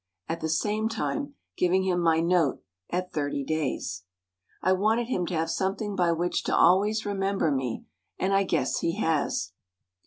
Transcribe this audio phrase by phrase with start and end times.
[0.27, 4.01] at the same time giving him my note at thirty days.
[4.59, 7.85] I wanted him to have something by which to always remember me,
[8.17, 9.51] and I guess he has.